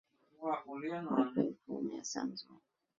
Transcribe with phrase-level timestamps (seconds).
[0.41, 2.47] 毋丘俭事后被诛灭三族。